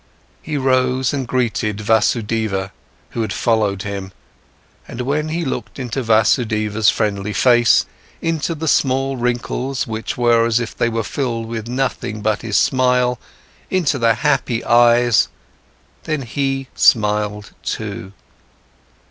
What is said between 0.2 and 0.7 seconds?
He